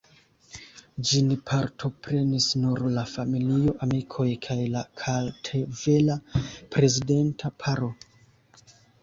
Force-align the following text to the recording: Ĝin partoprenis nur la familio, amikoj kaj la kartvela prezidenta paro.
Ĝin 1.09 1.33
partoprenis 1.49 2.47
nur 2.61 2.81
la 2.95 3.03
familio, 3.11 3.75
amikoj 3.89 4.25
kaj 4.47 4.57
la 4.77 4.83
kartvela 5.03 6.17
prezidenta 6.79 7.55
paro. 7.63 7.93